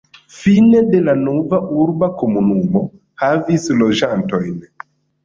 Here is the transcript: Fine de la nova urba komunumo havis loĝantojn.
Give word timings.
Fine 0.35 0.79
de 0.93 1.01
la 1.09 1.13
nova 1.25 1.59
urba 1.81 2.09
komunumo 2.21 2.81
havis 3.25 3.69
loĝantojn. 3.83 4.57